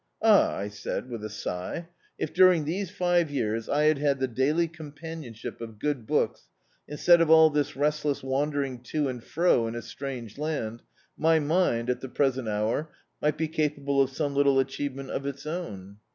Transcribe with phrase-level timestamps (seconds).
[0.23, 4.27] "Ah!" I said, with a sigh, "if during these five years I had had the
[4.27, 6.47] daily companionship of good books,
[6.87, 10.81] instead of all this restless wandering to and fro in a strange land,
[11.15, 12.89] my mind, at the present hour,
[13.21, 15.97] might be capable of some little achievement of its own."